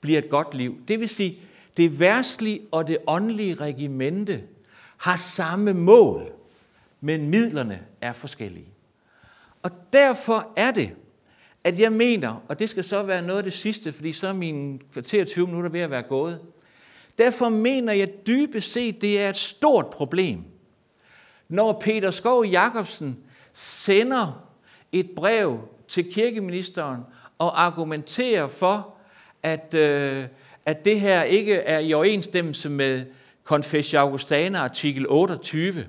bliver 0.00 0.18
et 0.18 0.30
godt 0.30 0.54
liv. 0.54 0.78
Det 0.88 1.00
vil 1.00 1.08
sige, 1.08 1.38
det 1.76 2.00
værstlige 2.00 2.60
og 2.70 2.86
det 2.86 2.98
åndelige 3.06 3.54
regimente 3.54 4.42
har 4.96 5.16
samme 5.16 5.74
mål, 5.74 6.32
men 7.00 7.28
midlerne 7.28 7.80
er 8.00 8.12
forskellige. 8.12 8.68
Og 9.62 9.70
derfor 9.92 10.52
er 10.56 10.70
det, 10.70 10.90
at 11.64 11.80
jeg 11.80 11.92
mener, 11.92 12.44
og 12.48 12.58
det 12.58 12.70
skal 12.70 12.84
så 12.84 13.02
være 13.02 13.22
noget 13.22 13.38
af 13.38 13.44
det 13.44 13.52
sidste, 13.52 13.92
fordi 13.92 14.12
så 14.12 14.28
er 14.28 14.32
mine 14.32 14.78
kvarter 14.92 15.24
20 15.24 15.46
minutter 15.46 15.70
ved 15.70 15.80
at 15.80 15.90
være 15.90 16.02
gået. 16.02 16.40
Derfor 17.20 17.48
mener 17.48 17.92
jeg 17.92 18.26
dybest 18.26 18.72
set, 18.72 19.00
det 19.00 19.20
er 19.20 19.30
et 19.30 19.36
stort 19.36 19.86
problem, 19.86 20.44
når 21.48 21.80
Peter 21.80 22.10
Skov 22.10 22.46
Jacobsen 22.46 23.18
sender 23.54 24.46
et 24.92 25.10
brev 25.16 25.60
til 25.88 26.12
kirkeministeren 26.12 27.00
og 27.38 27.64
argumenterer 27.64 28.46
for, 28.46 28.94
at, 29.42 29.74
øh, 29.74 30.24
at 30.66 30.84
det 30.84 31.00
her 31.00 31.22
ikke 31.22 31.54
er 31.54 31.78
i 31.78 31.92
overensstemmelse 31.92 32.68
med 32.68 33.04
Confessio 33.44 33.98
Augustana 33.98 34.58
artikel 34.58 35.06
28. 35.08 35.86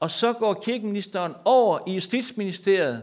Og 0.00 0.10
så 0.10 0.32
går 0.32 0.62
kirkeministeren 0.64 1.32
over 1.44 1.78
i 1.86 1.94
Justitsministeriet 1.94 3.02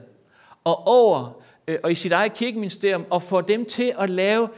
og 0.64 0.88
over 0.88 1.42
øh, 1.68 1.78
og 1.84 1.92
i 1.92 1.96
sit 1.96 2.12
eget 2.12 2.34
kirkeministerium 2.34 3.06
og 3.10 3.24
får 3.24 3.42
dem 3.42 3.66
til 3.66 3.94
at 4.00 4.10
lave 4.10 4.50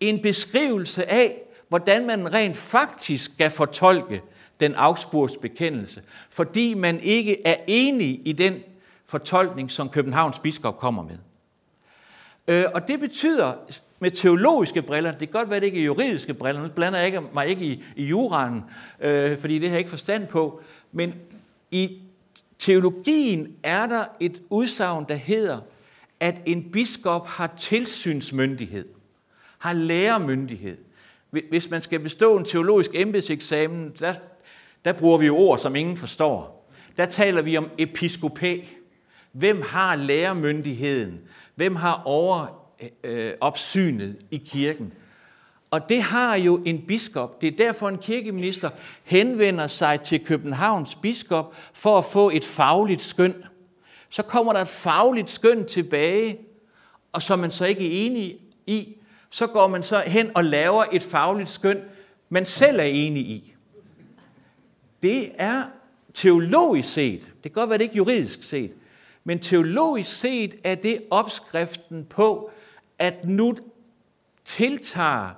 en 0.00 0.22
beskrivelse 0.22 1.10
af, 1.10 1.42
hvordan 1.72 2.06
man 2.06 2.34
rent 2.34 2.56
faktisk 2.56 3.24
skal 3.24 3.50
fortolke 3.50 4.22
den 4.60 4.74
Augsburgs 4.74 5.36
bekendelse, 5.36 6.02
fordi 6.30 6.74
man 6.74 7.00
ikke 7.00 7.46
er 7.46 7.56
enig 7.66 8.20
i 8.24 8.32
den 8.32 8.62
fortolkning, 9.06 9.70
som 9.70 9.88
Københavns 9.88 10.38
biskop 10.38 10.78
kommer 10.78 11.02
med. 11.02 11.18
Øh, 12.48 12.64
og 12.74 12.88
det 12.88 13.00
betyder 13.00 13.54
med 14.00 14.10
teologiske 14.10 14.82
briller, 14.82 15.10
det 15.10 15.18
kan 15.18 15.40
godt 15.40 15.50
være, 15.50 15.60
det 15.60 15.66
ikke 15.66 15.80
er 15.80 15.84
juridiske 15.84 16.34
briller, 16.34 16.62
nu 16.62 16.68
blander 16.68 16.98
jeg 16.98 17.06
ikke, 17.06 17.20
mig 17.34 17.46
ikke 17.46 17.64
i, 17.64 17.84
i 17.96 18.04
juraen, 18.04 18.64
øh, 19.00 19.38
fordi 19.38 19.58
det 19.58 19.68
har 19.68 19.74
jeg 19.74 19.78
ikke 19.78 19.90
forstand 19.90 20.26
på, 20.26 20.60
men 20.92 21.14
i 21.70 21.98
teologien 22.58 23.56
er 23.62 23.86
der 23.86 24.04
et 24.20 24.42
udsagn, 24.50 25.04
der 25.08 25.14
hedder, 25.14 25.60
at 26.20 26.34
en 26.46 26.70
biskop 26.72 27.28
har 27.28 27.54
tilsynsmyndighed, 27.58 28.88
har 29.58 29.72
lærermyndighed. 29.72 30.76
Hvis 31.32 31.70
man 31.70 31.82
skal 31.82 32.00
bestå 32.00 32.36
en 32.36 32.44
teologisk 32.44 32.90
embedseksamen, 32.94 33.92
der, 33.98 34.14
der 34.84 34.92
bruger 34.92 35.18
vi 35.18 35.28
ord, 35.28 35.58
som 35.58 35.76
ingen 35.76 35.96
forstår. 35.96 36.68
Der 36.96 37.06
taler 37.06 37.42
vi 37.42 37.56
om 37.56 37.68
episkopæ. 37.78 38.60
Hvem 39.32 39.62
har 39.62 39.96
lærermyndigheden? 39.96 41.20
Hvem 41.54 41.76
har 41.76 42.02
over 42.04 42.46
øh, 43.04 43.32
opsynet 43.40 44.16
i 44.30 44.36
kirken? 44.36 44.92
Og 45.70 45.88
det 45.88 46.02
har 46.02 46.36
jo 46.36 46.62
en 46.64 46.86
biskop. 46.86 47.40
Det 47.40 47.46
er 47.46 47.56
derfor, 47.56 47.88
en 47.88 47.98
kirkeminister 47.98 48.70
henvender 49.04 49.66
sig 49.66 50.00
til 50.00 50.24
Københavns 50.24 50.94
biskop 50.94 51.56
for 51.72 51.98
at 51.98 52.04
få 52.04 52.30
et 52.30 52.44
fagligt 52.44 53.02
skøn. 53.02 53.34
så 54.08 54.22
kommer 54.22 54.52
der 54.52 54.60
et 54.60 54.68
fagligt 54.68 55.30
skøn 55.30 55.64
tilbage, 55.64 56.38
og 57.12 57.22
som 57.22 57.38
man 57.38 57.50
så 57.50 57.64
ikke 57.64 57.86
er 57.86 58.06
enig 58.06 58.38
i, 58.66 58.96
så 59.32 59.46
går 59.46 59.66
man 59.66 59.82
så 59.82 60.02
hen 60.06 60.30
og 60.34 60.44
laver 60.44 60.84
et 60.92 61.02
fagligt 61.02 61.48
skøn, 61.48 61.80
man 62.28 62.46
selv 62.46 62.80
er 62.80 62.84
enig 62.84 63.22
i. 63.22 63.54
Det 65.02 65.32
er 65.38 65.64
teologisk 66.14 66.92
set, 66.92 67.20
det 67.20 67.42
kan 67.42 67.52
godt 67.52 67.70
være 67.70 67.78
det 67.78 67.84
ikke 67.84 67.96
juridisk 67.96 68.42
set, 68.42 68.72
men 69.24 69.38
teologisk 69.38 70.20
set 70.20 70.54
er 70.64 70.74
det 70.74 71.02
opskriften 71.10 72.04
på, 72.04 72.50
at 72.98 73.24
nu 73.24 73.56
tiltager 74.44 75.30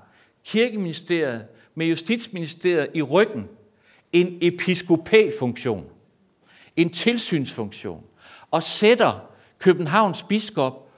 kirkeministeriet 0.44 1.44
med 1.74 1.86
justitsministeriet 1.86 2.88
i 2.94 3.02
ryggen 3.02 3.48
en 4.12 4.38
episkopæfunktion, 4.42 5.86
en 6.76 6.90
tilsynsfunktion, 6.90 8.04
og 8.50 8.62
sætter 8.62 9.30
Københavns 9.58 10.22
biskop 10.22 10.90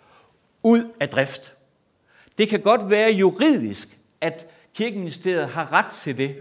ud 0.62 0.93
af 1.00 1.09
drift. 1.09 1.56
Det 2.38 2.49
kan 2.49 2.61
godt 2.61 2.90
være 2.90 3.11
juridisk, 3.12 3.99
at 4.21 4.47
kirkeministeriet 4.75 5.49
har 5.49 5.73
ret 5.73 5.93
til 5.93 6.19
det, 6.19 6.37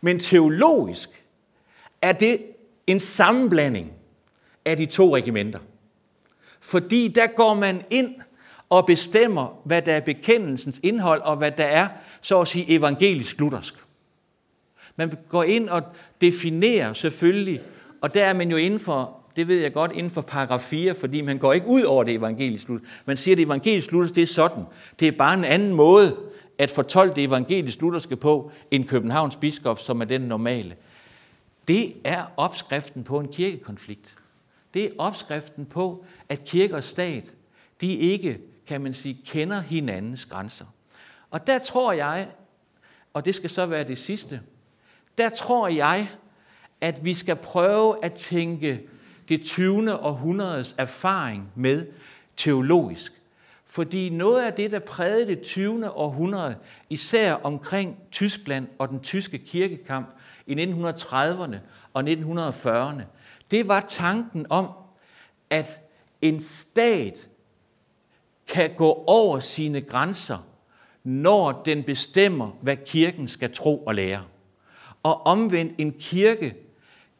men 0.00 0.18
teologisk 0.18 1.24
er 2.02 2.12
det 2.12 2.42
en 2.86 3.00
sammenblanding 3.00 3.92
af 4.64 4.76
de 4.76 4.86
to 4.86 5.16
regimenter. 5.16 5.58
Fordi 6.60 7.08
der 7.08 7.26
går 7.26 7.54
man 7.54 7.84
ind 7.90 8.14
og 8.68 8.86
bestemmer, 8.86 9.60
hvad 9.64 9.82
der 9.82 9.92
er 9.92 10.00
bekendelsens 10.00 10.80
indhold, 10.82 11.22
og 11.22 11.36
hvad 11.36 11.50
der 11.50 11.64
er, 11.64 11.88
så 12.20 12.40
at 12.40 12.48
sige, 12.48 12.70
evangelisk 12.70 13.38
luthersk. 13.40 13.74
Man 14.96 15.12
går 15.28 15.42
ind 15.42 15.68
og 15.68 15.82
definerer 16.20 16.92
selvfølgelig, 16.92 17.60
og 18.00 18.14
der 18.14 18.24
er 18.24 18.32
man 18.32 18.50
jo 18.50 18.56
inden 18.56 18.80
for, 18.80 19.21
det 19.36 19.48
ved 19.48 19.60
jeg 19.60 19.72
godt, 19.72 19.92
inden 19.92 20.10
for 20.10 20.20
paragraf 20.20 20.60
4, 20.60 20.94
fordi 20.94 21.20
man 21.20 21.38
går 21.38 21.52
ikke 21.52 21.66
ud 21.66 21.82
over 21.82 22.04
det 22.04 22.14
evangelisk 22.14 22.68
luthersk. 22.68 22.92
Man 23.06 23.16
siger, 23.16 23.34
at 23.34 23.38
det 23.38 23.46
evangelisk 23.46 23.92
luthersk, 23.92 24.14
det 24.14 24.22
er 24.22 24.26
sådan. 24.26 24.64
Det 25.00 25.08
er 25.08 25.12
bare 25.12 25.34
en 25.38 25.44
anden 25.44 25.74
måde 25.74 26.16
at 26.58 26.70
fortolke 26.70 27.14
det 27.14 27.24
evangelisk 27.24 27.80
lutherske 27.80 28.16
på, 28.16 28.50
end 28.70 28.84
Københavns 28.84 29.36
biskop, 29.36 29.78
som 29.78 30.00
er 30.00 30.04
den 30.04 30.20
normale. 30.20 30.76
Det 31.68 31.94
er 32.04 32.24
opskriften 32.36 33.04
på 33.04 33.20
en 33.20 33.28
kirkekonflikt. 33.28 34.14
Det 34.74 34.84
er 34.84 34.90
opskriften 34.98 35.66
på, 35.66 36.04
at 36.28 36.44
kirke 36.44 36.76
og 36.76 36.84
stat, 36.84 37.24
de 37.80 37.94
ikke, 37.94 38.38
kan 38.66 38.80
man 38.80 38.94
sige, 38.94 39.18
kender 39.26 39.60
hinandens 39.60 40.24
grænser. 40.24 40.64
Og 41.30 41.46
der 41.46 41.58
tror 41.58 41.92
jeg, 41.92 42.28
og 43.12 43.24
det 43.24 43.34
skal 43.34 43.50
så 43.50 43.66
være 43.66 43.84
det 43.84 43.98
sidste, 43.98 44.40
der 45.18 45.28
tror 45.28 45.68
jeg, 45.68 46.08
at 46.80 47.04
vi 47.04 47.14
skal 47.14 47.36
prøve 47.36 48.04
at 48.04 48.12
tænke 48.12 48.80
det 49.36 49.46
20. 49.46 50.00
århundredes 50.00 50.74
erfaring 50.78 51.52
med 51.54 51.86
teologisk. 52.36 53.12
Fordi 53.66 54.08
noget 54.08 54.42
af 54.42 54.52
det, 54.52 54.72
der 54.72 54.78
prægede 54.78 55.26
det 55.26 55.42
20. 55.42 55.90
århundrede, 55.90 56.56
især 56.90 57.32
omkring 57.34 57.98
Tyskland 58.10 58.68
og 58.78 58.88
den 58.88 59.00
tyske 59.00 59.38
kirkekamp 59.38 60.08
i 60.46 60.54
1930'erne 60.54 61.56
og 61.92 62.02
1940'erne, 62.02 63.02
det 63.50 63.68
var 63.68 63.80
tanken 63.80 64.46
om, 64.50 64.68
at 65.50 65.80
en 66.22 66.42
stat 66.42 67.28
kan 68.46 68.70
gå 68.76 69.04
over 69.06 69.40
sine 69.40 69.80
grænser, 69.80 70.46
når 71.04 71.62
den 71.64 71.82
bestemmer, 71.82 72.50
hvad 72.62 72.76
kirken 72.76 73.28
skal 73.28 73.54
tro 73.54 73.84
og 73.84 73.94
lære. 73.94 74.22
Og 75.02 75.26
omvendt 75.26 75.74
en 75.78 75.92
kirke 75.92 76.54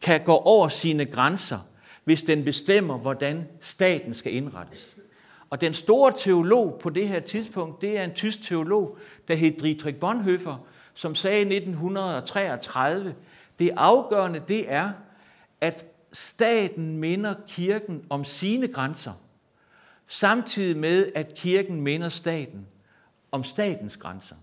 kan 0.02 0.24
gå 0.24 0.34
over 0.34 0.68
sine 0.68 1.04
grænser, 1.04 1.58
hvis 2.04 2.22
den 2.22 2.44
bestemmer, 2.44 2.98
hvordan 2.98 3.48
staten 3.60 4.14
skal 4.14 4.34
indrettes. 4.34 4.96
Og 5.50 5.60
den 5.60 5.74
store 5.74 6.12
teolog 6.16 6.78
på 6.82 6.90
det 6.90 7.08
her 7.08 7.20
tidspunkt, 7.20 7.80
det 7.80 7.98
er 7.98 8.04
en 8.04 8.14
tysk 8.14 8.42
teolog, 8.42 8.98
der 9.28 9.34
hed 9.34 9.52
Dietrich 9.52 9.98
Bonhoeffer, 9.98 10.66
som 10.94 11.14
sagde 11.14 11.38
i 11.38 11.56
1933, 11.56 13.14
det 13.58 13.70
afgørende 13.76 14.42
det 14.48 14.72
er, 14.72 14.90
at 15.60 15.86
staten 16.12 16.96
minder 16.96 17.34
kirken 17.48 18.04
om 18.10 18.24
sine 18.24 18.68
grænser, 18.68 19.12
samtidig 20.06 20.76
med, 20.76 21.12
at 21.14 21.34
kirken 21.34 21.80
minder 21.80 22.08
staten 22.08 22.66
om 23.32 23.44
statens 23.44 23.96
grænser. 23.96 24.36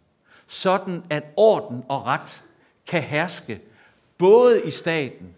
Sådan 0.47 1.03
at 1.09 1.23
orden 1.37 1.83
og 1.87 2.05
ret 2.05 2.43
kan 2.87 3.03
herske 3.03 3.61
både 4.17 4.65
i 4.65 4.71
staten 4.71 5.35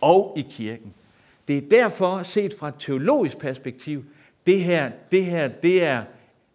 og 0.00 0.34
i 0.36 0.46
kirken. 0.50 0.94
Det 1.48 1.58
er 1.58 1.68
derfor, 1.70 2.22
set 2.22 2.54
fra 2.58 2.68
et 2.68 2.74
teologisk 2.78 3.38
perspektiv, 3.38 4.04
det 4.46 4.60
her, 4.60 4.90
det 5.10 5.24
her 5.24 5.48
det 5.48 5.84
er 5.84 6.02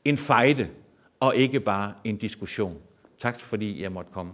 en 0.05 0.17
fejde, 0.17 0.67
og 1.19 1.35
ikke 1.35 1.59
bare 1.59 1.93
en 2.03 2.17
diskussion. 2.17 2.77
Tak 3.21 3.39
fordi 3.39 3.81
jeg 3.81 3.91
måtte 3.91 4.11
komme. 4.13 4.31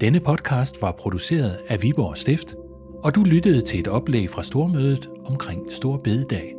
Denne 0.00 0.20
podcast 0.20 0.82
var 0.82 0.92
produceret 0.92 1.58
af 1.68 1.82
Viborg 1.82 2.16
Stift, 2.16 2.54
og 3.02 3.14
du 3.14 3.24
lyttede 3.24 3.62
til 3.62 3.80
et 3.80 3.88
oplæg 3.88 4.30
fra 4.30 4.42
Stormødet 4.42 5.10
omkring 5.24 5.72
Stor 5.72 5.96
Bededag. 5.96 6.54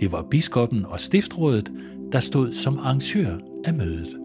Det 0.00 0.12
var 0.12 0.26
biskoppen 0.30 0.86
og 0.86 1.00
stiftrådet, 1.00 1.72
der 2.12 2.20
stod 2.20 2.52
som 2.52 2.78
arrangør 2.78 3.38
af 3.64 3.74
mødet. 3.74 4.19